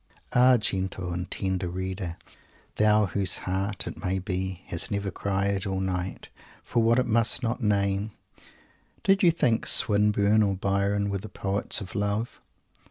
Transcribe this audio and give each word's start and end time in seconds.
Ah, 0.33 0.57
gentle 0.57 1.13
and 1.13 1.29
tender 1.29 1.67
reader; 1.69 2.17
thou 2.77 3.05
whose 3.05 3.37
heart, 3.45 3.85
it 3.85 4.03
may 4.03 4.17
be 4.17 4.63
has 4.65 4.89
never 4.89 5.11
cried 5.11 5.67
all 5.67 5.79
night 5.79 6.29
for 6.63 6.81
what 6.81 6.97
it 6.97 7.05
must 7.05 7.43
not 7.43 7.61
name, 7.61 8.09
did 9.03 9.21
you 9.21 9.29
think 9.29 9.67
Swinburne 9.67 10.41
or 10.41 10.55
Byron 10.55 11.11
were 11.11 11.19
the 11.19 11.29
poets 11.29 11.81
of 11.81 11.93
"love"? 11.93 12.41